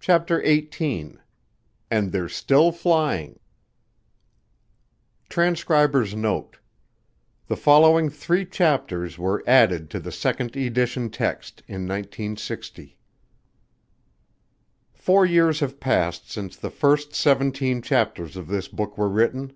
[0.00, 1.20] CHAPTER EIGHTEEN
[1.88, 3.38] And They're Still Flying
[5.28, 6.58] [Transcriber's Note:
[7.46, 12.98] The following three chapters were added to the second edition text in 1960.]
[14.92, 19.52] Four years have passed since the first seventeen chapters of this book were written.